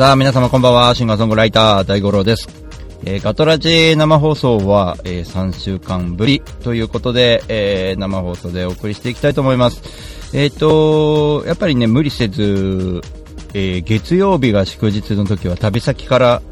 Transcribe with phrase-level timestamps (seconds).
[0.00, 0.94] さあ、皆様こんばんは。
[0.94, 2.48] シンガーソングライター、大五郎です。
[3.04, 9.82] えーガトラジ生放送は、えー3週間ぶりということで、えー生放送でお送りしていきたいと思います。
[10.34, 13.02] えっ、と、やっぱりね、無理せず、
[13.52, 16.42] え月曜日が祝日の時は旅先から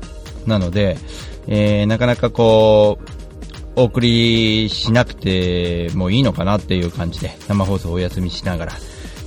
[0.47, 0.99] なので、
[1.47, 8.73] えなかなかこう、お送りしなくてもいいのかなっていう感じで、生放送お休みしながら、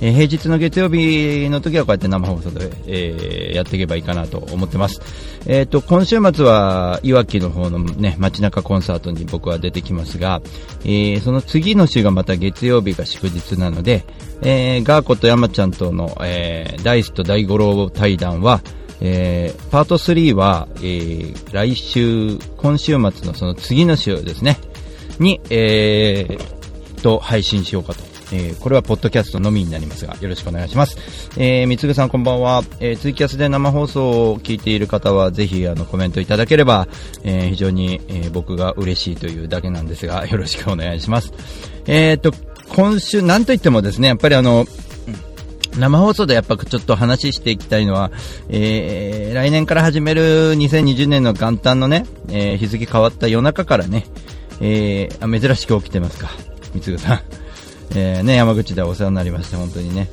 [0.02, 5.00] えー平日の月曜日の時はこうやって生放送で、えーやっていけばいいかなと思ってます。
[5.46, 10.42] えっ、と、今週末は、いわきの方のね、街中コンサートに僕は出てきますが、
[10.84, 14.04] えーその次の週がまた月曜日が祝日なので、
[14.42, 18.60] えーガーコと山ちゃんとの、えーダイスと大五郎対談は、
[19.00, 24.58] えーパート3は、えー来週、今週末のその次の週ですね、
[25.20, 28.11] に、えーと、配信しようかと。
[28.32, 30.96] えーこれはポッドキャストのみになりますが、よろしくお願いします。
[31.36, 32.62] えー、みつぐさんこんばんは。
[32.80, 36.88] えーツイキャスで生放送を聞いている方は、ぜひ、あの、コメントいただければ、
[37.24, 41.32] えー非常に、えー僕が嬉しいというだけなんですが、よろしくお願いします。
[41.86, 42.32] えーと、
[42.68, 44.66] 今週、なんといってもですね、やっぱりあの、
[45.76, 48.10] 生放送でやっぱちょっと話していきたいのは、
[48.48, 54.06] えー、来年から始める2020年の元旦のね、えー日付変わった夜中からね、
[54.60, 56.30] えー、あ珍しく起きてますか、
[56.74, 57.41] 三つぐさん。
[57.94, 60.08] えー、ね、山口ではお世話になりました、本当にね。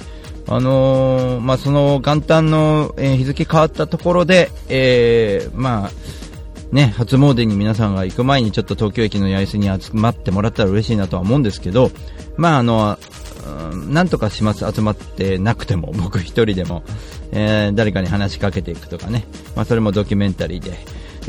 [0.47, 11.91] あのーまあ、その元旦の、え日付変わったところで、えー、まあ、ね、初詣に皆さんが行く前にちょっと東京駅の八重洲に集まってもらったら嬉しいなとは思うんですけど、
[12.37, 12.97] まああの、
[13.71, 16.83] うんなんとかします、集まってなくても、僕一人でも、
[17.31, 19.25] えー誰かに話しかけていくとかね、
[19.55, 20.77] まあそれもドキュメンタリーで、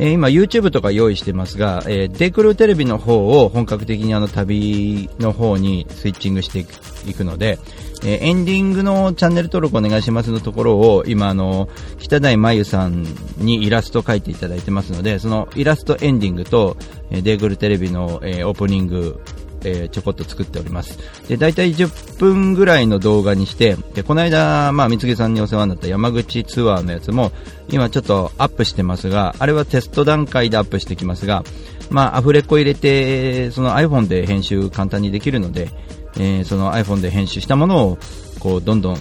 [0.03, 6.61] え今 YouTube とか用意してますが、えーデクルテレビの方を本格的にあの旅の方にスイッチングして
[7.09, 7.59] いくので、
[8.03, 11.69] えーエンディングのチャンネル登録お願いしますのところを今あの
[11.99, 13.05] 北台真由さん
[13.37, 16.79] にイラスト描いていただいてますのでそのイラストエンディングと、
[17.11, 19.21] えデーグルテレビの、えーオープニング
[19.65, 20.99] えーちょこっと作っております。
[21.29, 27.33] で、大体10分ぐらいの動画にして、で、この間、まあ、三毛さんにお世話になった山口ツアーのやつも、
[27.71, 31.45] 今ちょっとアップしてますが、あれはテスト段階でアップしてきますが、
[31.91, 35.71] まあ、アフレコ入れて、その iPhone で編集簡単にできるので、
[36.17, 37.99] えーその iPhone で編集したものを、
[38.39, 38.99] こう、どんどん、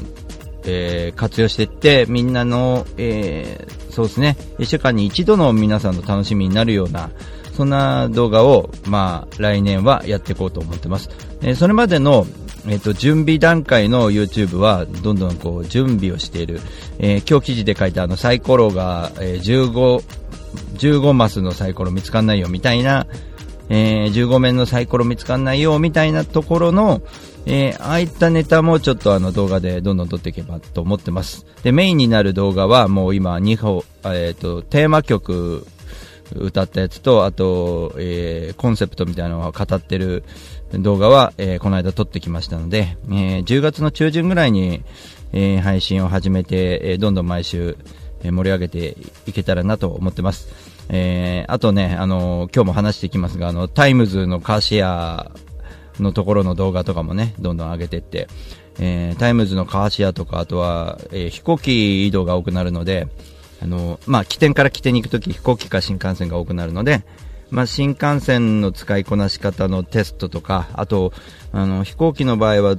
[0.65, 7.09] えー活用していって、みんなの、えーそうですね、1週間に一度の皆さんの楽しみになるような、
[7.59, 11.09] そんな動画を、まあ、来年はやっていこうと思ってます。
[11.41, 12.25] えーそれまでの、
[12.69, 16.61] えっ、と、準備段階の YouTube は、どんどんこう、準備をしている。
[16.99, 20.03] えー今日記事で書いたあの、サイコロが、えー15、
[20.77, 23.07] 15マスのサイコロ見つかんないよ、みたいな、
[23.67, 27.01] えー15面のサイコロ見つかんないよ、みたいなところの、
[27.45, 31.45] えーああいったネタもちょっとあの動画でどんどん撮っていけばと思ってます。
[31.63, 35.67] で、メインになる動画はもう今2本、えっ、と、テーマ曲
[36.35, 40.23] 歌ったやつと、あと、えーコンセプトみたいなのを語ってる
[40.73, 44.83] 動画は、えーこの間撮ってきましたので、えー10月の中旬ぐらいに、
[45.33, 47.77] えー配信を始めて、えーどんどん毎週、
[48.23, 50.49] えー盛り上げていけたらなと思ってます。
[50.89, 55.31] えーあとね、あのー今日も話していきますが、あの、タイムズのカーシェア
[55.99, 58.27] のところの動画とかもね、どんどん上げてって、
[58.79, 63.07] えータイムズのカーシェアとか、あとは、えー飛行機移動が多くなるので、
[63.61, 67.03] あの、まあ、拠点から拠点に行くとき飛行機か新幹線が多くなるので、
[67.51, 71.13] まあ、新幹線の使いこなし方のテストとか、あと、
[71.51, 72.75] あの、飛行機の場合は、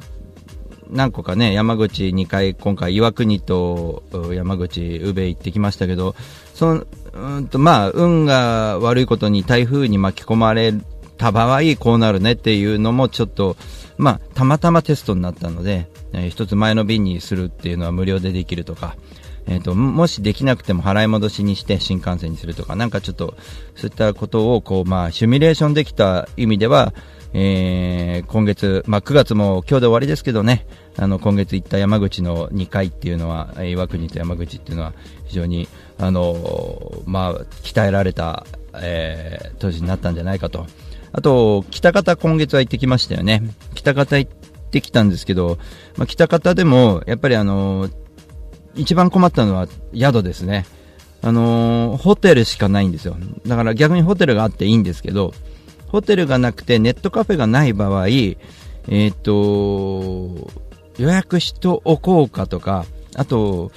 [0.90, 4.02] 何個かね、山口2回、今回岩国と
[4.32, 6.16] 山口、宇部行ってきましたけど、
[6.54, 10.74] その、うんと、まあ、運が悪いことに台風に巻き込まれ
[11.16, 13.56] た場合、こうなるねっていうのもちょっと、
[13.98, 18.96] まあ、たまたまテストになったので、え一つ前の便にするっていうのは無料でできるとか、
[19.46, 23.34] えー、ともしできなくても払い戻しにして新幹線にするとか、なんかちょっと
[23.74, 26.94] そういったことをこう、まあ、シミュレーションできた意味では、
[27.32, 30.66] えー今月、まあ、9月も今日で終わりですけどね、
[30.96, 34.92] あの今月行った山口の2回っていうのは、岩国と山口っていうのは
[35.24, 40.66] 非常に、あのまあ、鍛えられた、えー年になったんじゃないかと。
[41.12, 43.42] あと、北方今月は行ってきましたよね。
[43.74, 44.30] 北方行っ
[44.70, 45.58] てきたんですけど、
[45.96, 47.88] まあ、北方でも、やっぱりあの
[48.74, 50.66] 一番困ったのは宿ですね。
[51.22, 53.16] あのーホテルしかないんですよ。
[53.46, 55.34] だから逆にホテルがあっていいんですけど、
[55.88, 60.50] ホテルがなくてネットカフェがない場合、えーっと、
[60.98, 62.86] 予約しておこうかとか、
[63.16, 63.72] あと、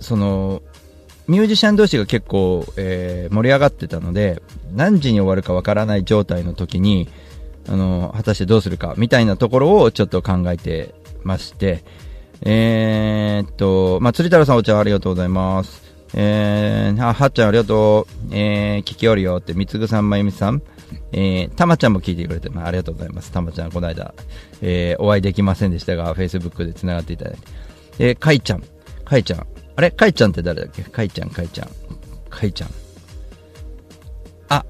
[0.00, 0.62] その、
[1.26, 4.42] ミュージシャン同士が結構、えー、盛り上がってたので、
[4.72, 7.08] 何時に終わるかわからない状態の時に、
[7.68, 11.84] あの、果たしてどうするか、みたいなところをちょっと考えてまして、
[12.42, 15.82] えー、っと、まあ、釣り太郎さんお茶ありがとうございます。
[16.14, 18.34] えー、あ、はっちゃんありがとう。
[18.34, 20.62] えー、聞きおるよって、みつぐさん、まゆみさん。
[21.12, 23.30] えー、たまちゃんも聞いてくれて、まあ、ありがとうございます。
[23.30, 24.14] たまちゃん、この間、
[24.62, 27.40] えー、お会いできませんでしたが、Facebook で繋がっていただいて。
[27.98, 28.62] えー、かいちゃん。
[29.04, 29.46] かいちゃん。
[29.76, 29.90] あれ？
[29.90, 30.82] かいちゃんって誰だっけ？
[30.82, 31.68] かいちゃん、かいちゃん。
[32.28, 32.70] かいちゃん。
[34.48, 34.64] あ、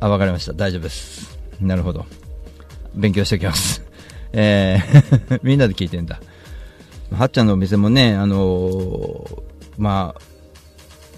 [0.00, 0.52] あ、わかりました。
[0.52, 1.38] 大丈夫です。
[1.60, 2.06] なるほど。
[2.94, 3.82] 勉強しておきます。
[4.32, 6.20] えー みんなで聞いてんだ。
[7.12, 9.42] はっちゃんのお店もね、あのー、
[9.78, 10.20] まあ、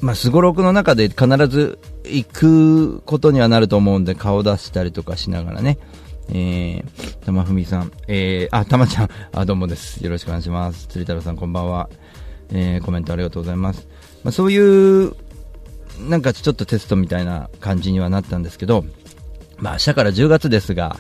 [0.01, 5.79] まあ、すごろくの中で必ず行くことにはなると思うんで、顔出したりとかしながらね。
[6.31, 10.05] えー、玉ふみさん、えー、あ、たまちゃん、あ、どうもです。
[10.05, 10.87] よろしくお願いします。
[10.87, 11.89] 釣り太郎さん、こんばんは。
[12.51, 13.89] えー、コメントありがとうございます。
[14.23, 15.15] まあ、そういう、
[16.01, 18.85] なんかちょっとテストみたいな感じにはなったんですけど、
[19.57, 20.99] まあ明日から10月ですが、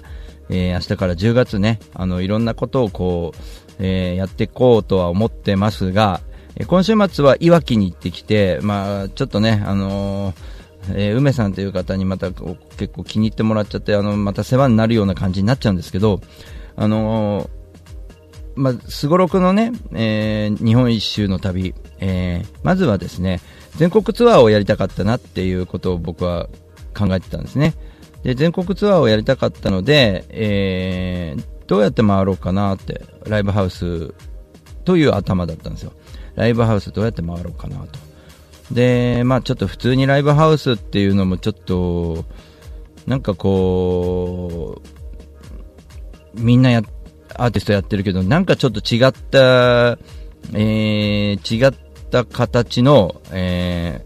[0.50, 3.38] えー、明日から10月ね、あの、いろんなことをこう、
[3.78, 6.20] えー、やっていこうとは思ってますが、
[6.56, 10.34] え、今週末はいわきに行ってきて、まあちょっとね、あの
[10.90, 16.20] えー、梅さんという方にまた結構気に入ってもらっちゃって、あの、また世話になるような感じになっちゃうんですけど、
[16.76, 17.50] あの
[18.54, 23.40] まあ、すごろくのね、えー、日本一周の旅、えー、まずはですね、
[23.76, 26.48] 全国ツアーをやりたかったなっていうことを僕は
[26.96, 27.74] 考えてたんですね。
[28.24, 34.12] で、全国ツアーをやりたかったので、えー、どうやって回ろうかなって、ライブハウス
[34.84, 35.92] という頭だったんですよ。
[36.34, 37.98] ライブハウスどうやって回ろうかなと。
[38.72, 42.24] で、まあちょっと普通にライブハウスっていうのもちょっと、
[43.06, 44.80] なんかこ
[46.34, 46.82] う、みんなや
[47.34, 49.98] アーティストやってるけど、なんかちょっと違った、
[50.54, 51.74] えー、違っ
[52.10, 54.04] た形の、え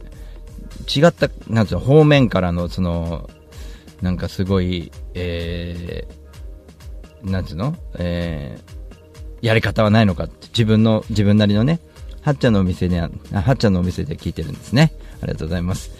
[0.85, 3.31] ー、違った、なんつうの、方面からの、その、
[4.00, 6.21] なんかすごい、えー、
[7.22, 7.76] なんつうの？
[7.98, 11.80] えー、やり方はないのかって、自分の、自分なりのね、
[12.20, 13.08] はっちゃんのお店で、は
[13.52, 14.92] っちゃんのお店で聞いてるんですね。
[15.22, 15.90] ありがとうございます。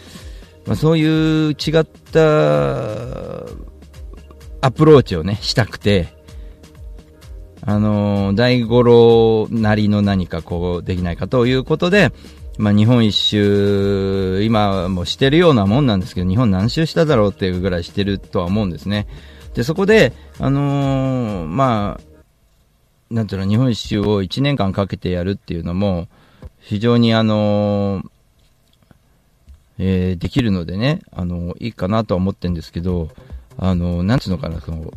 [0.65, 2.19] まあ、そういう違った
[4.61, 6.07] アプローチをね、したくて、
[7.65, 12.11] あのー、大五郎なりの何かこうできないかということで、
[12.57, 19.07] まあ、日本一周、今もしてるようなもんなんですけど、日本何周しただろうっていうぐらいしてるとは思うんですね。
[19.53, 22.13] で、そこで、あのー、まあ、
[23.13, 26.07] なんていうの、日本一周を1年間かけてやるっていうのも、
[26.59, 28.09] 非常にあのー、
[29.79, 33.09] えー、できるのでね、あのいいかなとは思ってるんですけど、
[33.57, 34.91] あのなんつうのかな、その、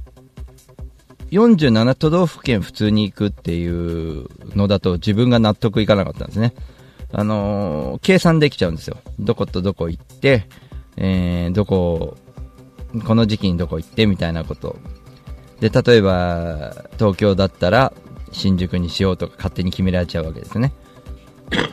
[1.31, 6.55] 47都道府県普通に行くっていうのだと自分が納得いかなかったんですね。
[7.13, 8.99] あの、計算できちゃうんですよ。
[9.19, 10.47] どことどこ行って、
[10.97, 12.17] えー、どこ、
[13.05, 14.77] この時期にどこ行ってみたいなこと。
[15.61, 17.93] で、例えば、東京だったら、
[18.33, 20.73] 新宿にしようとか勝手に決められちゃうわけですね。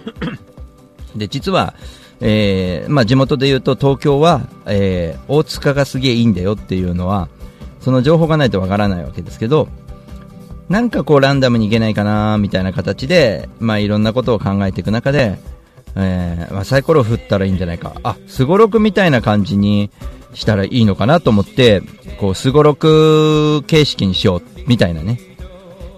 [1.15, 1.73] で、実は、
[2.21, 7.27] えー、まあ、地元で言うと東京は、えー、大塚がすげえいいんだよっていうのは、
[7.81, 9.67] その情報がないとわからないわけですけど、
[10.69, 15.37] なんかこうランダムにいけないかなみたいな形で、まあいろんなことを考えていく中で、
[15.95, 17.93] えー、まあ、サイコロ振ったらいいんじゃないか。
[18.03, 19.91] あ、すごろくみたいな感じに
[20.33, 21.81] したらいいのかなと思って、
[22.19, 25.19] こう、すごろく形式にしよう、みたいなね。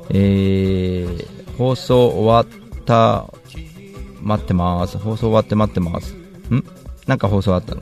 [0.09, 2.45] えー、放送終わっ
[2.85, 3.33] た、
[4.21, 4.97] 待ってます。
[4.97, 6.13] 放送終わって待ってます。
[6.13, 6.63] ん？
[7.07, 7.81] なんか放送あったの？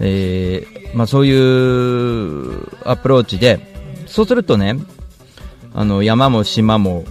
[0.00, 3.60] えー、まあ、そういうアプローチで、
[4.06, 4.76] そうするとね、
[5.74, 7.04] あの山も島も、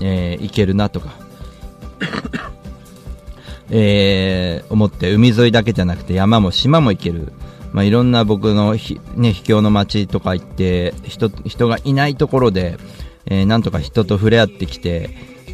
[0.00, 1.14] えー、行けるなとか、
[3.70, 7.32] えー、思って海沿いだけじゃなくて山も島も行ける、
[7.74, 12.78] まあ、いろんな僕のひ、ね、秘境の街とか行って人人がいないところで、
[13.26, 15.10] えー、なんとか人と触れ合ってきて、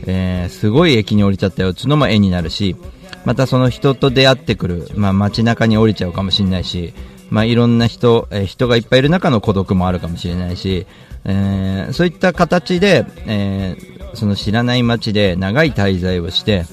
[0.07, 2.77] えー、すごい駅に降りちゃったよっていうのも絵になるし、
[3.25, 6.93] またその人と出会ってくる、まあ、街中に降りちゃうかもしれないし、
[7.31, 10.87] まあ、いろんな人、えー、人がいっぱいいる中の孤独もあるかもしれないし、
[11.25, 16.67] えー、そういった形で、えー、その知らない街で長い滞在をして、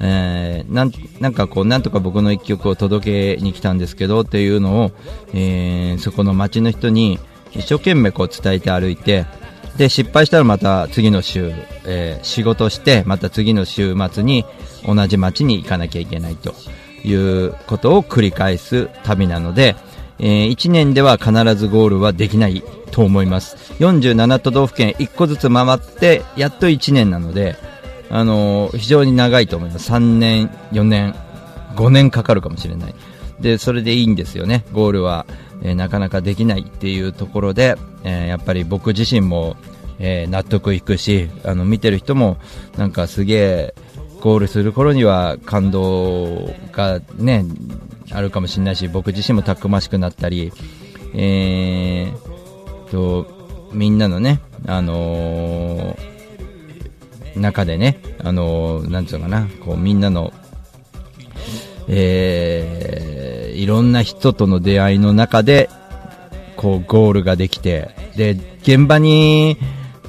[0.00, 4.90] えー、なんなんかこう、なんとか僕の一曲を届けに来たんですけどっていうのを、
[5.34, 7.18] えー、そこの街の人に
[7.52, 9.26] 一生懸命こう伝えて歩いて、
[9.76, 11.52] で、失敗したらまた次の週、
[11.86, 14.44] えー、仕事して、また次の週末に
[14.86, 16.54] 同じ街に行かなきゃいけないと
[17.04, 19.76] いうことを繰り返す旅なので、
[20.18, 23.56] えー、1年では必ずゴールはできないと思います。
[23.78, 27.56] 47都道府県1個ずつ回って、やっと1年なので、
[28.10, 29.90] あの、非常に長いと思います。
[29.90, 31.14] 3年、4年、
[31.76, 32.94] 5年かかるかもしれない。
[33.40, 34.64] で、それでいいんですよね。
[34.72, 35.26] ゴールは、
[35.62, 39.56] えー、なかなかできないっていうところで、えー、やっぱり僕自身も、
[40.02, 42.38] え納得いくし、あの、見てる人も、
[42.78, 43.74] なんかすげえ、
[44.20, 47.44] ゴールする頃には感動がね、
[48.10, 50.52] あるかもしれないし、僕自身もたくましくなったり、
[51.14, 53.26] えー、と、
[53.72, 55.96] みんなのね、あのー、
[57.36, 60.32] 中でね、あのー、なんつうのかな、こう、みんなの、
[61.88, 65.70] えー、いろんな人との出会いの中で、
[66.56, 69.56] こう、ゴールができて、で、現場に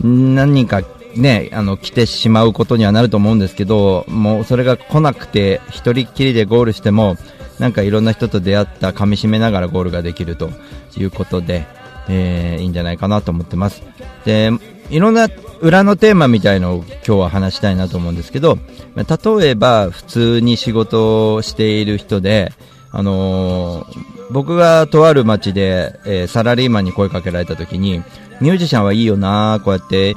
[0.01, 0.83] 何人か
[1.15, 7.17] ね、あの、来てしまうことにはなると思うんですけど、もうそれが来なくて、一人っきりでゴールしても、
[7.59, 10.49] なんかいろんな人と出会った、噛み締めながらゴールができると
[10.97, 11.65] いうことで、
[12.09, 13.81] えー、いいんじゃないかなと思ってます。
[14.25, 14.51] で、
[14.89, 15.29] いろんな
[15.61, 18.57] 裏のテーマみたいのを今日は話したいなと思うんですけど、
[18.95, 22.51] 例えば普通に仕事をしている人で、
[22.91, 28.01] あのー、僕がとある街で、えー、サラリーマンに声かけられた時に、
[28.41, 30.15] ミュージシャンはいいよなこうやって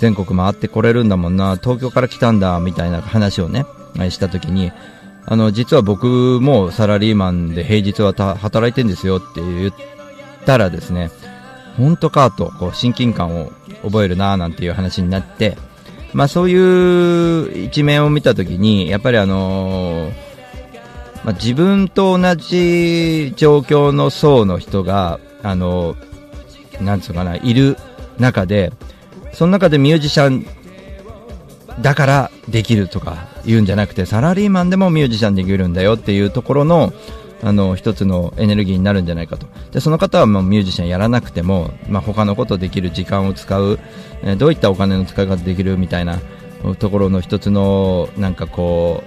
[0.00, 3.66] 全国回ってこれるんだもんな、東京から来たんだ、みたいな話をね、
[4.10, 4.72] したときに、
[5.26, 9.72] あの、実は僕もサラリーマンで平日は働いてんですよって言っ
[10.48, 11.10] たらですね、
[11.76, 13.52] 本当かと、こう、親近感を
[13.82, 15.58] 覚えるな、なんていう話になって、
[16.14, 20.12] まあそういう一面を見たときに、やっぱりあのー、
[21.22, 25.96] まあ、自分と同じ状況の層の人が、あの、
[26.80, 27.76] なんつうかな、いる
[28.18, 28.72] 中で、
[29.34, 30.46] その中でミュージシャン
[31.82, 36.92] だからできるとか言うんじゃなくてサラリーマンでもミュージシャンできるんだよっていうところの
[37.42, 39.46] あの一つのエネルギーになるんじゃないかと。
[39.70, 43.78] でその方はもうミュージシャンやらなくても、まあ、他のことできる時間を使う、
[44.22, 46.18] えー、どういったお金の使い方できるみたいな
[46.78, 49.04] ところの一つのなんかこ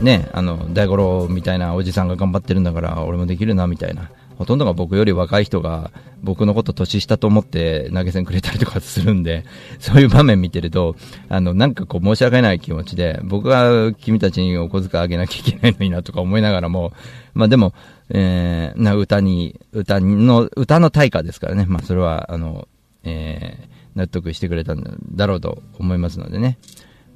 [0.00, 4.10] うねあの大五郎みたいなおじさんが頑張ってるんだから俺もできるなみたいな。
[4.38, 9.44] ほとんどが僕より若い人が僕のこと年下と思って投げ銭くれたりとかするんで、
[9.80, 10.96] そういう場面見てると、
[11.28, 16.92] あの、なんかこう申し訳ない気持ちで、僕が君たちにお小遣いあげなきゃいけないのになとか思いながらも、
[17.34, 17.74] まあでも、
[18.10, 22.68] えー、な歌に、歌の、歌の対価ですからね、まあそれは、あの、
[23.04, 26.58] えー、納得してくれたんだろうと思いますのでね、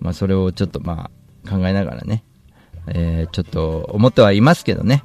[0.01, 1.11] まあそれをちょっとま
[1.45, 2.25] あ考えながらね、
[2.89, 5.03] えー、ちょっと思ってはいますけどね、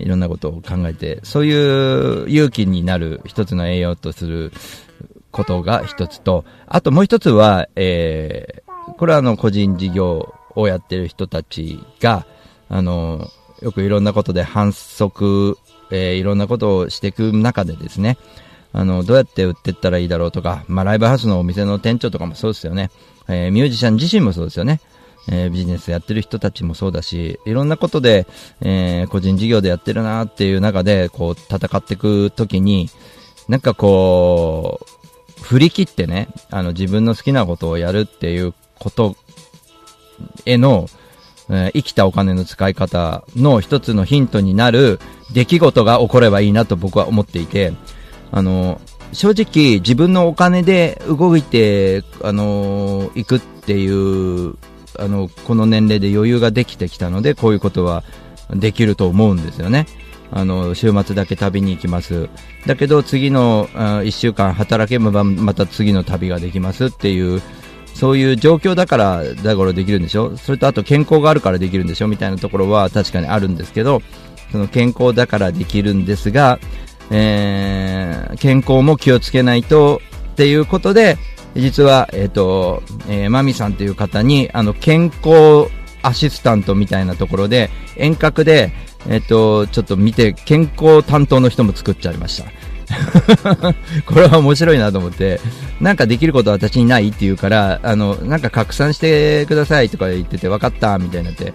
[0.00, 4.52] いろんなことを考えて、そういう勇気になる一つの栄養とする
[5.30, 12.26] ことが一つと、あともう一つは、えー、これはあの個人事業をやってる人たちが、
[12.68, 13.28] あの、
[13.62, 15.58] よくいろんなことで反則、
[15.90, 18.16] えー、いろんなことをしていく中でですね、
[18.72, 22.90] あの、どうやって売っていったらいいだろうとか、まあ、ライブハウスのお店の店長とかもそうですよね。
[23.28, 24.80] えー、ミュージシャン自身もそうですよね。
[25.28, 28.26] えー、ビジネスやってる人たちもそうだし、いろんなことで、
[28.60, 32.88] えー、個人事業でやってるなっていう中で、こう、戦っていくときに、
[33.48, 34.80] なんかこ
[35.38, 39.16] う、振り切ってね、あの、自分の好きなことをやるっていうこと
[40.46, 40.88] への、
[41.48, 45.00] えー、生きたお金の使い方の一つのヒントになる
[45.32, 47.72] 出来事が起こればいいなと僕は思っていて、
[48.30, 48.80] あの、
[49.12, 54.54] 正直自分のお金で動いて、あの行くっていう
[54.98, 58.04] あの、この年齢で余裕ができてきたので、こういうことは
[58.50, 59.86] できると思うんですよね。
[60.32, 62.28] あの、週末だけ旅に行きます。
[62.66, 67.42] だけど、次の1週間働けばまた次の旅ができますっていう、
[67.94, 70.36] そういう状況だから、だからできるんでしょ？
[70.36, 72.08] それとあと健康があるからできるんでしょ？
[72.08, 74.00] みたいなところは確かにあるんですけど、
[74.52, 76.58] その健康だからできるんですが、
[77.10, 80.00] えー、健康も気をつけないと
[80.32, 81.18] っていうことで、
[81.54, 85.70] 実は、えっ、ー、と、えー、マミさんという方に、あの、健康
[86.02, 88.72] アシスタントみたいなところで、遠隔で、
[89.08, 92.50] えっ、ー、と、ちょっと見て、健康担当の人も作っちゃいました。
[94.04, 95.40] これは面白いなと思って、
[95.80, 101.52] なんかできることは私にないって言うから、あの、なんか拡散してくださいとか言ってて、分かったみたいになって、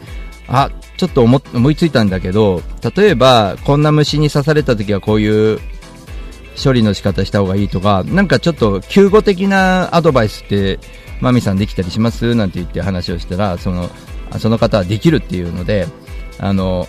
[0.48, 2.62] あ、ちょっと思思いついたんだけど、
[2.96, 5.60] 例えば、こんな虫に刺された時はこういう
[6.62, 10.80] 処理の仕方した方がいいとか、なんかちょっと救護的なアドバイスって、
[11.22, 12.36] マミさんできたりします？
[12.36, 13.90] なんて言って話をしたら、その、
[14.40, 15.88] その方はできるっていうので、
[16.40, 16.88] あの、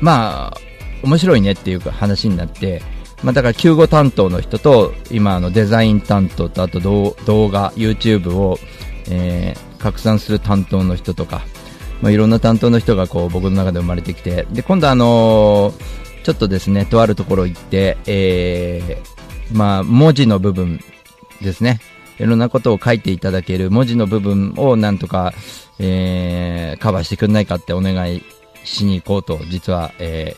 [0.00, 0.56] まあ、
[1.02, 2.82] 面白いねっていう話になって、
[3.22, 7.14] まあ、だから救護担当の人と、今あのデザイン担当と、あと動
[7.48, 8.58] 画、YouTube を、
[9.10, 11.42] えー、拡散する担当の人とか、
[12.00, 20.78] まあ、いろんな担当の人がこう僕の中で生まれてきて、で、今度あのーちょっとですね、とあるところ行って、えー、まあ、文字の部分
[21.40, 21.80] ですね。
[22.18, 25.32] いろんなことを書いていただける文字の部分をなんとか、
[25.78, 28.22] えー、カバーしてくんないかってお願い
[28.62, 30.36] しに行こうと、実は、え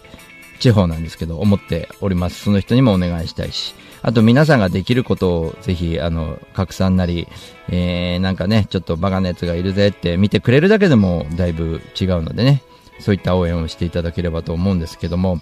[0.54, 2.44] ー、地方なんですけど、思っております。
[2.44, 3.74] その人にもお願いしたいし。
[4.02, 7.26] あと皆さんができることをぜひ、あの、拡散なり、
[7.68, 12.62] えー、なんかね、ちょっとバカなやつがいるぜって見てくれるだけでもだいぶ違うのでね、
[13.00, 15.40] そういった応援をしていただければと思うんですけども、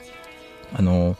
[0.72, 1.16] あの、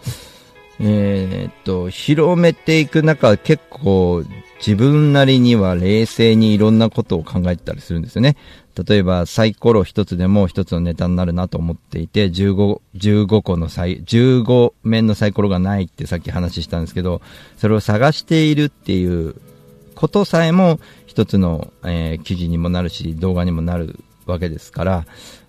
[0.81, 4.25] えー、っと、広めていく中、結構
[4.59, 8.37] 自分なりには冷静にいろんなことを考えてたりするんですよね。
[8.87, 17.21] 例えばサイコロ一つでも一つのネタになるなと思っていて、15、15個のサイ、15面のサイコロがないってさっき話したんですけど、
[17.57, 19.35] それを探しているっていう
[19.97, 25.07] ことさえも一つの、えー、記事にもなるし、動画にもなるわけですから、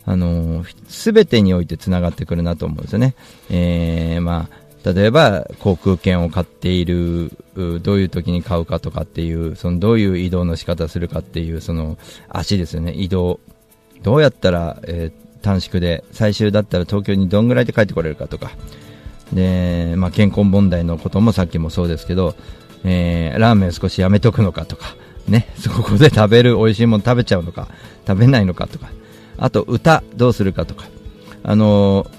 [0.10, 3.14] あのす、べてにおいて繋がってくるなと思うんですよね。
[3.52, 13.40] えー、まあ、例えば航空券を買っている、どういう時に買うかとかっていう、そのどういう移動の仕方するかっていう、その足ですよね、移動。
[14.02, 18.50] どうやったら、えー、短縮で、最終だったら東京にどんぐらいで帰ってこれるかとか。
[19.32, 22.34] で、まあ、健康問題のこともさっきもそうですけど、
[22.84, 24.96] えー、ラーメン少しやめとくのかとか、
[25.28, 27.68] ね、そこで食べる美味しいもの食べちゃうのか、
[28.08, 28.90] 食べないのかとか、
[29.40, 30.86] あと歌どうするかとか、
[31.44, 32.10] あのー、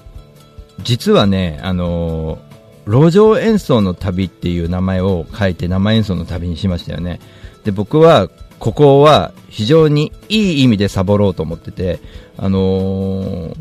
[0.83, 2.51] 実はね、あのー
[2.87, 7.21] 路上演奏の旅っていう名前を書いて生演奏の旅にしましたよね。
[7.65, 12.01] で、僕は、ここは非常にいい意味でサボろうと思ってて、
[12.37, 13.57] あのー、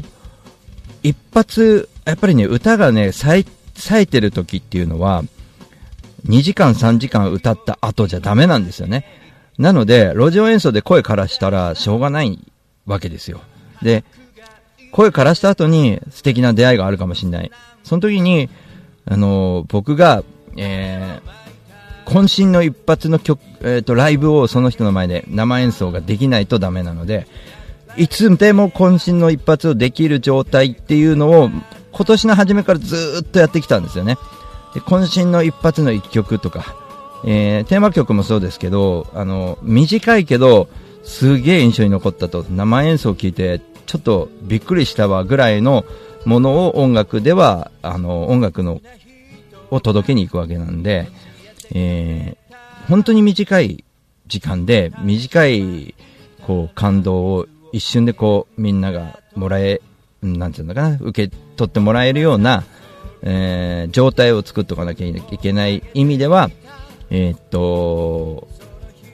[1.04, 3.46] 一発、やっぱりね、歌がね、冴
[3.92, 5.24] えてる時っていうのは、
[6.28, 9.06] 2時間3時間歌った後じゃダメなんですよね。
[9.58, 12.40] なので、路上演奏で声からしたらしょうがない
[12.90, 13.42] わけですよ。
[13.82, 14.04] で、
[14.92, 17.52] 声からした後に素敵な出会いがあるかもしれない。
[17.84, 18.50] その時に、
[19.06, 20.24] あの僕が、
[20.58, 27.28] えー、渾身の一発の曲、えーと、ライブをその人の前で生演奏ができないとダメなので、
[27.98, 31.50] いつでも渾身の一発をできる状態っていうのを
[31.92, 34.18] 今年の初めからずっとやってきたんですよね。
[34.74, 36.76] で渾身の一発の一曲とか、
[37.26, 40.70] えー、テーマ曲もそうですけど、あの、短いけど、
[41.04, 45.86] すげえ印象に残ったと、生演奏を聞いて、ちょっとびっくりしたわぐらいの
[46.26, 48.82] ものを音楽では、あの、音楽の、
[49.72, 51.10] を届けに行くわけなんで、
[51.72, 52.56] えー、
[52.88, 53.84] 本当に短い
[54.28, 55.96] 時間で、短い、
[56.46, 59.82] こう、感動を一瞬でこう、みんながもらえ、
[60.22, 62.64] なんていうのかな、受け取ってもらえるような、
[63.22, 66.50] えー、状態を作っておかなきゃいけない意味では、
[67.10, 68.48] えー、っと、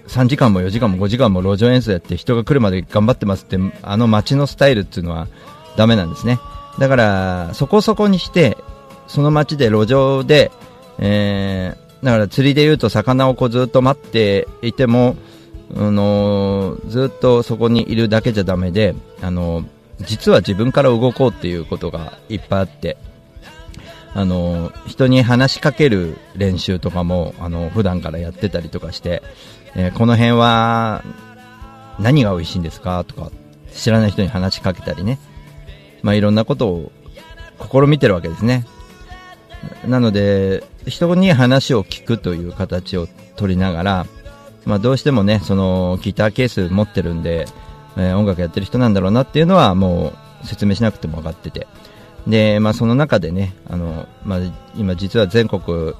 [0.08, 5.28] 3時間も4時間も5時間も路上演奏やって人が来るまで頑張ってますって、あの街のスタイルっていうのは
[5.76, 6.40] ダメなんですね。
[6.80, 8.58] だから、そこそこにして、
[9.08, 10.52] その街で路上で、
[11.00, 15.16] えー、だから釣りで言うと魚をこうずっと待っていても、
[15.76, 19.66] あのー、ずっとそこにいるだけじゃダメで、あのー、
[20.02, 22.98] 実は自分から動こうっていうことがいっぱいあって、
[24.14, 29.22] あの、人に話しかける練習とかも、あの普段からやってたりとかして、
[29.76, 31.04] えこの辺は
[32.00, 33.32] 何が美味しいんですかとか、
[33.72, 35.20] 知らない人に話しかけたりね、
[36.02, 36.92] まあ、いろんなことを
[37.72, 38.66] 試みてるわけですね。
[39.88, 44.06] なので、人に話を聞くという形を取りながら、
[44.66, 47.48] まあ、どうしてもね、そのギターケース持ってるんで、
[47.98, 51.68] えー、音楽やってる人なんだろうなっていうのはもう説明しなくても分かってて。
[52.28, 54.40] で、まあ、その中でね、あの、まあ、
[54.76, 55.94] 今実は全国、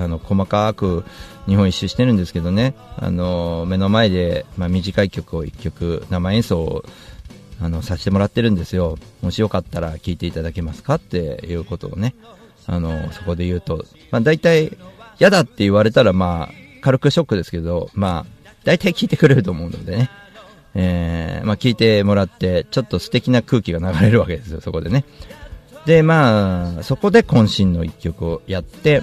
[0.00, 1.04] あの、細かく
[1.46, 6.84] 日本一周してるんですけどね、あの、目の前で、まあ、短い曲を1曲生演奏を
[7.62, 8.98] あの、させてもらってるんですよ。
[9.20, 12.14] もしよかったら聞いていただけますかっていうことをね、
[12.66, 14.76] あの、そこで言うと、まあ大体、
[15.18, 20.10] 嫌だって言われたらまあ、軽くショックですけど、まあ、大体聞いてくれると思うのでね。
[20.74, 25.04] えー、まあ聞いてもらって、ちょっと素敵な空気が流れるわけですよ、そこでね。
[25.84, 29.02] で、まあ、そこで渾身の一曲をやって、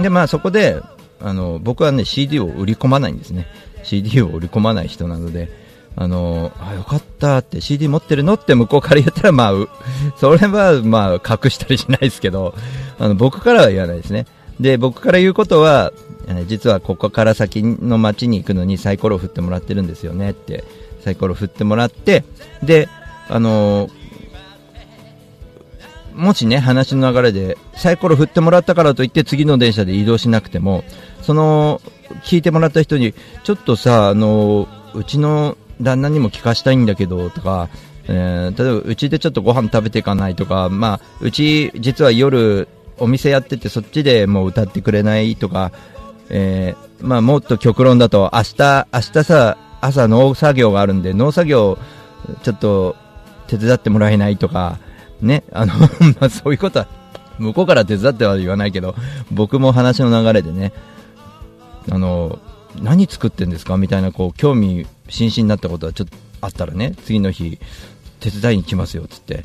[0.00, 0.82] で、まあそこで、
[1.20, 3.46] あの、僕はね、CD を売り込まないんですね。
[3.82, 5.50] CD を売り込まない人なので、
[5.96, 9.52] あの、あ、よかったって CD 持ってるのって向こうから言ったら、まあ、
[10.16, 12.54] それは、まあ、隠したりしないですけど、
[12.98, 14.26] あの、僕からは言わないですね。
[14.60, 15.92] で、僕から言うことは、
[16.46, 20.62] 実はここから先の街に行くのにサイコロ振ってもらってるんですよねって、
[21.00, 22.24] サイコロ振ってもらって、
[22.62, 22.88] で、
[23.28, 23.88] あの
[26.18, 30.82] もしね、話の流れで、サイコロ振ってもらったからといって次の電車で移動しなくても、
[31.22, 31.80] その、
[32.24, 37.68] 聞いてもらった人に、ちょっとさ、あのうちの旦那にも聞かしたいんだけどとか、
[38.08, 42.66] えー、例えばうちでちょっとご飯食べていかないとか、まあ、うち実は夜
[42.98, 45.72] お店やっててそっちでもう歌ってくれないとか、
[46.30, 51.78] えー、まあもっと極論だと明日、明日さ、朝農作業があるんで農作業
[52.42, 52.96] ちょっと
[53.46, 54.78] 手伝ってもらえないとか、
[55.20, 55.74] ね、あの、
[56.20, 56.86] まあそういうことは、
[57.38, 58.94] 向こうから手伝っては言わないけど、
[59.30, 60.72] 僕も話の流れでね、
[61.90, 62.38] あの、
[62.82, 63.76] 何作ってんですか？
[63.76, 67.58] みたいな、こう、興味津々になったことはちょっとあったらね、次の日、
[68.20, 69.44] 手伝いに来ますよ、つって、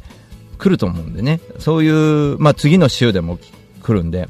[0.58, 1.90] 来ると思うんでね、そうい
[2.34, 3.40] う、まあ次の週でも
[3.82, 4.28] 来るんで、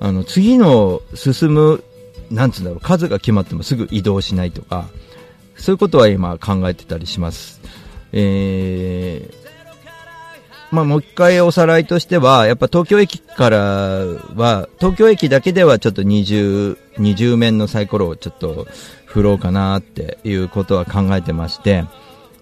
[0.00, 1.84] あの、次の進む、
[2.30, 4.88] なんつうんだろう、数が決まってもすぐ移動しないとか、
[5.56, 7.60] そういうことは今考えてたりします。
[8.12, 9.41] えー、
[10.72, 18.66] まあ、もう一回おさらいとしては、やっぱ東京駅からは、東京駅だけではちょっと20、20面のサイコロをちょっと
[19.04, 21.84] 振ろうかなっていうことは考えてまして、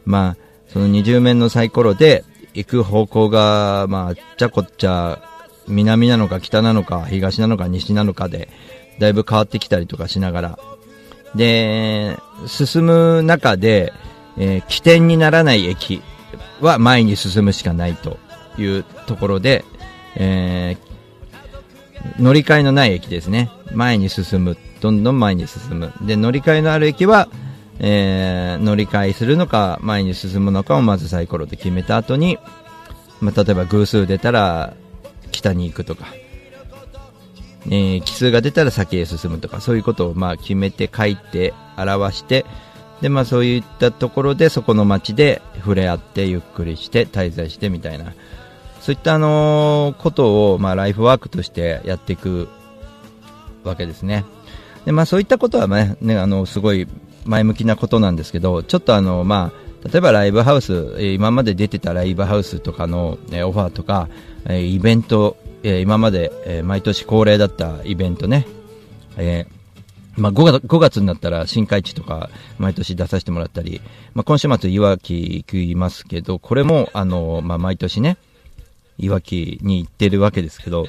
[0.05, 5.21] まあ、その20面のサイコロで行く方向が、まあっ、ちゃこっちゃ、
[5.67, 8.49] 南なのか北なのか東なのか西なのかで、
[9.01, 10.59] だいぶ変わってきたりとかしながら、
[11.35, 12.17] で、
[12.47, 13.93] 進む中で、
[14.39, 16.01] えー、起点にならない駅
[16.61, 18.19] は前に進むしかないと
[18.59, 19.65] いうところで、
[20.17, 23.51] えー、乗り換えのない駅ですね。
[23.73, 24.57] 前に進む。
[24.81, 25.93] どんどん前に進む。
[26.03, 27.29] で、乗り換えのある駅は、
[27.79, 32.39] えー、乗り換えするのか、前に進むのかをまずサイコロで決めた後に、
[33.21, 34.75] まあ、例えば偶数出たら
[35.31, 36.07] 北に行くとか、
[37.67, 42.47] えー、奇数が出たら先へ進むとか、そういうことをまあ決めて書いて表して、
[43.01, 48.13] で、まあそういったところでそこの街で触れ合ってゆっくりして滞在してみたいな、
[48.81, 52.49] そういったあのことをまあライフワークとしてやっていく
[53.65, 54.25] わけですね。
[54.85, 56.87] で、まあそういったことはね、ねあの、すごい
[57.25, 59.53] 前向きなことなんですけど、ちょっとあの、ま
[59.85, 64.09] あ、例えばライブハウス、今まで出てたライブハウスとかの、オファーとか、
[64.49, 68.47] イベント、今まで、毎年恒例だったイベントね、
[70.21, 73.81] まあ、5, 月5月になったら新海地とか毎年出させてもらったり、
[74.15, 78.19] まあ、今週末いわき行きますけど、これもあの、まあ、毎年ね、
[78.99, 80.87] いわきに行ってるわけですけど、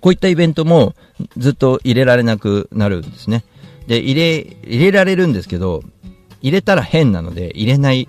[0.00, 0.94] こういったイベントも
[1.36, 3.44] ずっと入れられなくなるんですね。
[3.86, 5.82] で、入れ、入れられるんですけど、
[6.40, 8.08] 入れたら変なので入れない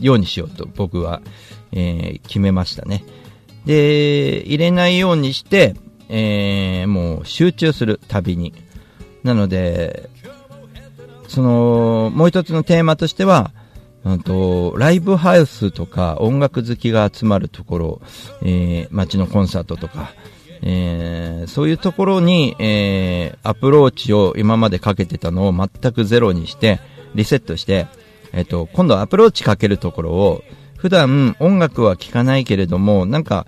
[0.00, 1.20] ようにしようと僕は、
[1.72, 3.04] えー、決めましたね。
[3.66, 5.74] で、入れないようにして、
[6.08, 8.54] えー、もう集中する旅に。
[9.26, 10.08] なので、
[11.28, 13.50] その、もう一つのテーマとしては、
[14.04, 18.00] うんと、ライブハウスとか音楽好きが集まるところ、
[18.42, 20.12] えー、街のコンサートとか、
[20.62, 26.78] えー、そういうところに、えー、アプローチを今までかけてたのを全くゼロにして、
[27.16, 27.88] リセットして、
[28.32, 30.44] えっ、ー、と、今度アプローチかけるところを、
[30.76, 33.46] 普段音楽は聴かないけれども、なんか、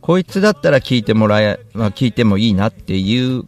[0.00, 3.44] こいつだったら聴いてもらえ、まあ、聴いてもいいなっていう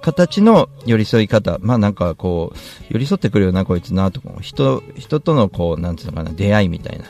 [0.00, 1.58] 形の寄り添い方。
[1.60, 2.56] まあなんかこう、
[2.92, 7.04] 寄り添ってくるよな、こいつな、とか、人、人とのこう、なんつうのかな、出会いみたいな。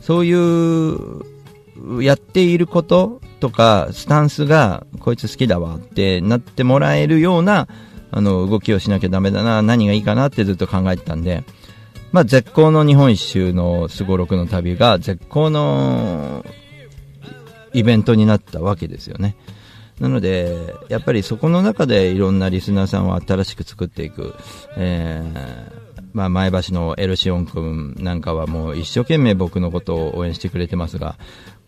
[0.00, 7.68] そういう、やっていることとか、スタンスが、こいつ好きだわってなってもらえるような、
[8.10, 11.44] あの、動きをしなきゃダメだな、何がいいかなってずっと考えてたんで、
[12.10, 16.44] まあ絶好の日本一周のすごろくの旅が絶好の
[17.74, 19.36] イベントになったわけですよね。
[20.00, 24.34] なので、やっぱりそこの中でいろんなリスナーさんを新しく作っていく、
[24.76, 31.16] えー、まあ、前橋のエルシオン君なんかはもう一生懸命僕のことを応援してくれてますが、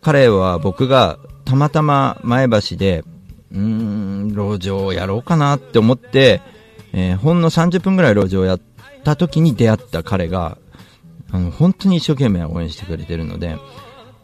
[0.00, 3.04] 彼は僕がたまたま前橋で、
[3.52, 6.40] うーん、路上をやろうかなって思って、
[6.92, 8.60] えー、ほんの30分ぐらい路上をやっ
[9.04, 10.56] た時に出会った彼が、
[11.32, 13.56] あの、本当に一生懸命応援してくれてるので、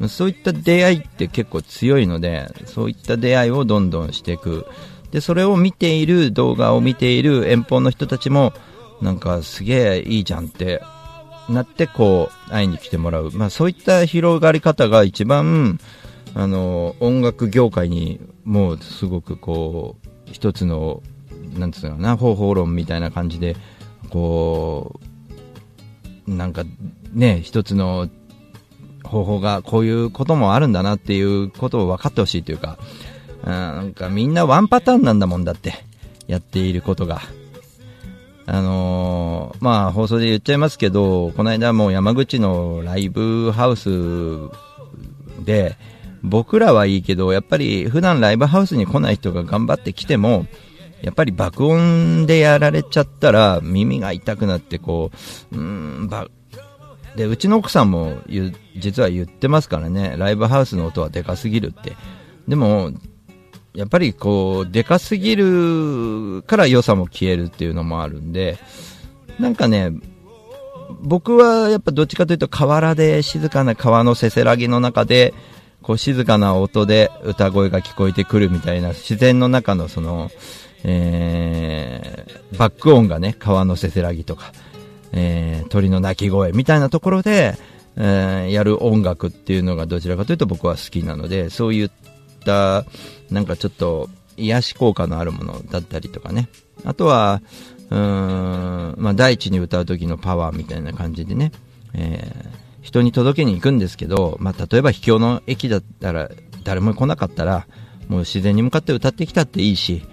[0.09, 4.67] そういった出会いって結構強いので、そういった出会いをどんどんしていく。
[5.11, 8.53] で、それを見ている、動画を見ている遠方の人たちも、
[9.01, 10.83] なんかすげえいいじゃんって
[11.49, 13.31] なってこう会いに来てもらう。
[13.33, 15.79] まあそういった広がり方が一番、
[16.35, 21.03] あの、音楽業界にもうすごくこう、一つの、
[21.59, 23.57] なんつうのかな、方法論みたいな感じで、
[24.11, 25.01] こ
[26.27, 26.65] う、なんか
[27.13, 28.09] ね、一つの
[29.07, 32.79] 方法がこういうこともあるんだなっていうことを分かってほしいというか、
[33.45, 35.75] なんかみんなワンパターンなんだもんだって、
[36.27, 37.21] やっていることが。
[38.49, 43.89] あのー、まあ放送で言っちゃいますけど、この間もう山口のライブハウス
[45.45, 45.77] で、
[46.23, 50.47] 僕らはいいけど、やっぱり普段ライブハウスに来ない人が頑張ってきても、
[51.03, 55.11] やっぱり爆音でやられちゃったら耳が痛くなってこ
[55.53, 56.09] う、うん、
[57.17, 58.19] で、うちの奥さんも
[58.77, 61.97] 実は言ってますからね、ライブハウスの音はでかすぎるって。
[62.47, 62.93] でも、
[63.75, 68.59] やっぱりこう、でかすぎるから良さも消えるっていうのもあるんで、
[69.39, 69.93] なんかね、
[71.03, 75.35] 僕はやっぱどっちかというと河原で静かな川のせせらぎの中で、
[75.83, 80.31] こう静かな音で歌声が聞こえてくるみたいな自然の中のその、
[80.85, 84.53] えー、バック音がね、川のせせらぎとか、
[85.17, 87.57] えー、鳥の鳴き声みたいなところで、
[87.97, 91.91] えー、やる音楽っていうのがどちらかというと僕は好きなので、そういっ
[92.45, 92.85] た、
[93.31, 96.49] なんかちょっと癒し効果のあるものだったりとかね。
[96.85, 97.41] あとは、
[97.91, 101.53] うーん、まあ、大地に歌う時のパワーみたいな感じでね、
[101.95, 102.49] えー、
[102.83, 106.31] 人に届けに行くんですけど、まあ、例えば秘境の駅だったら、
[106.65, 107.67] 誰も来なかったら、
[108.09, 110.05] もう自然に向かって歌ってきたっていいし、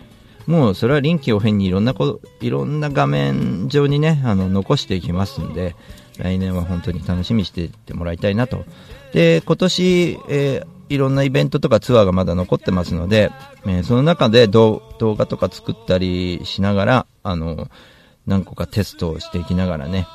[0.48, 5.76] もうそれは臨機応変にいろんなこいろんな画面上にね、あの、残していきますんで、
[6.18, 8.66] 来年は本当に楽しみにしていってもらいたいなと。
[9.14, 13.32] で、今年、えー、いろんなイベントとかツアーがまだ残ってますので、
[13.66, 17.70] えー、その中で動画とか作ったりしながら、あの、
[18.28, 20.08] 何個かテストをしていきながらね、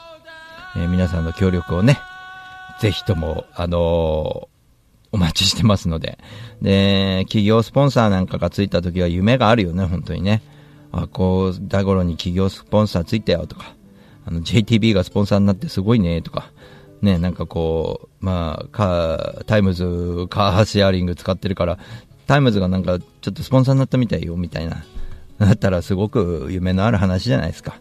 [0.77, 1.99] えー、皆さんの協力をね、
[2.81, 4.49] ぜひとも、あの
[5.11, 6.19] お待ちしてますので。
[6.61, 10.43] で、企業スポンサーなんかがついた時は夢があるよね、本当にね。
[10.93, 13.75] あ、こう、大頃に企業スポンサーついたよとか、
[14.27, 16.51] あの、JTB がスポンサーになってすごいねとか、
[17.01, 21.79] ね、なんかこう、まあ、か、タイムズ、カーシェアリング使ってるから、
[22.27, 24.85] タイムズがなんかちょっとスポンサーになったみたいよ、みたいな。
[25.39, 27.77] だったらすごく夢のある話じゃないですか。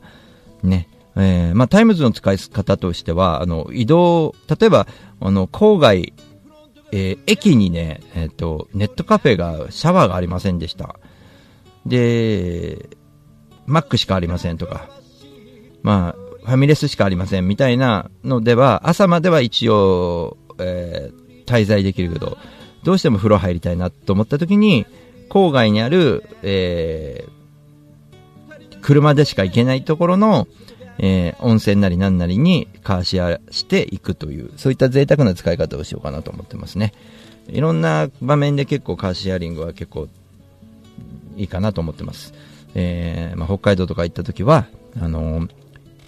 [0.63, 0.87] ね。
[1.15, 4.87] えー、まあ、タイムズの使い方としては、あの、移動、例えば、
[5.19, 6.13] あの、郊外
[6.91, 10.99] えー、駅にね、えっ、ー、と、ネットカフェが、シャワーがありませんでした。
[11.85, 12.89] で、
[13.65, 14.89] マックしかありませんとか、
[15.83, 22.37] まあ、ファミレスしかありませんみたいなのでは、朝までは一応、えー、滞在できるけど、
[22.83, 24.85] どうしても風呂入りたいなと思った時に、
[25.29, 30.47] 郊外にある、えー、車でしか行けないところの、
[30.99, 36.93] えー、温泉なり何なりにカーシェアしていくという、そういった贅沢な使い方をしようかなと思ってますね。
[37.49, 40.07] いろんな場面で結構カーシェアリングは結構
[41.37, 42.33] いいかなと思ってます。
[42.75, 44.67] えー、まあ、北海道とか行った時は、
[44.99, 45.49] あのー、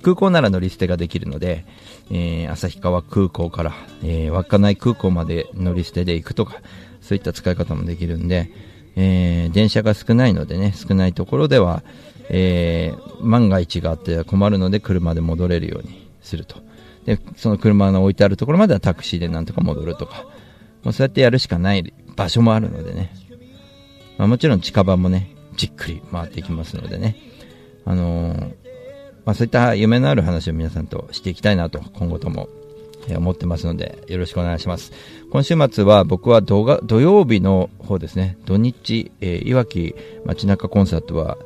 [0.02, 1.66] 空港なら乗り捨てができるので、
[2.12, 3.74] えー、旭川空港から、
[4.04, 6.62] え、稚内空港まで乗り捨てで行くとか、
[7.02, 8.50] そういった使い方もできるんで、
[8.96, 11.84] え、電車が少ないのでね、少ないところでは、
[12.30, 16.58] えー、万が一があって困るので車で戻れるようにすると。
[17.06, 20.26] で、その車の置いてあるところまではタクシーでなんとか戻るとか、
[20.84, 23.14] もうそうやってやるしかない場所もあるのでね。
[24.18, 27.16] まあ、もちろん近場もね、じっくり回っていきますのでね。
[27.86, 28.40] あのー、
[29.26, 32.50] まあ、そういった夢のある話を皆さんとしていきたいなと、今後とも、
[33.18, 34.92] 思ってますので、よろしくお願いします。
[35.32, 41.38] 今週末は僕は土土曜日の方ですね、土日、えー、いわき街中コンサートは、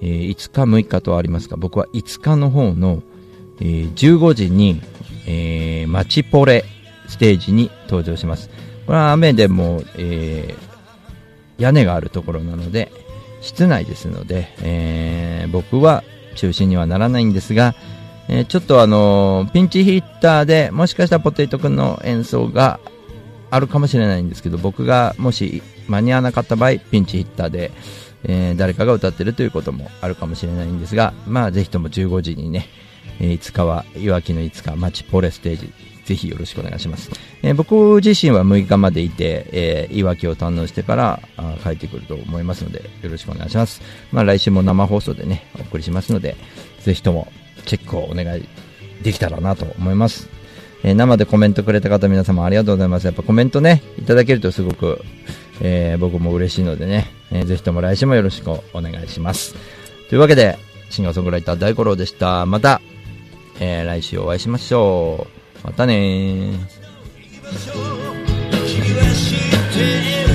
[0.00, 3.02] えー、5日、6日とありますが、僕は5日の方の、
[3.60, 4.80] えー、15時に、
[5.26, 6.64] えー、マチポレ
[7.08, 8.48] ステージに登場します。
[8.86, 12.90] これは雨でも、えー、屋根があるところなので、
[13.40, 16.02] 室内ですので、えー、僕は
[16.36, 17.74] 中心にはならないんですが、
[18.28, 22.80] えー、ちょっとあのー、ピンチヒッターで、もしかしたらポテイト君の演奏が
[23.50, 27.72] あるかもしれないんですけど、僕がもし間に合わなかった場合、ピンチヒッターで、
[28.24, 32.66] えー、誰かが歌ってるということもあるかもしれないんですが、まあ、ぜひとも15時にね、
[33.20, 35.72] えー、5日はいわきの5日、マチポレステージ、
[36.04, 37.10] ぜひよろしくお願いします。
[37.42, 41.22] えー、僕自身は6日までいて、えー、いわきを堪能してから
[41.62, 43.82] 帰ってくると思いますので、よろしくお願いします。
[44.12, 46.36] まあ、来週も生放送でね、お送りしますので、
[46.80, 47.30] ぜひとも
[47.66, 48.44] チェックをお願い
[49.02, 50.28] できたらなと思います。
[50.84, 53.04] えー、生でコメントくれた方皆様ありがとうございます。
[53.04, 55.04] やっぱコメントね、いただけるとすごく
[55.60, 59.54] えー、僕も嬉しいのでね、えー、ぜひとも来週もよろしくお願いします。
[60.08, 60.58] というわけで、
[60.90, 62.46] シンガーソングライター大五郎でした。
[62.46, 62.80] また、
[63.60, 65.26] えー、来週お会いしましょ
[65.64, 65.66] う。
[65.66, 70.27] またねー。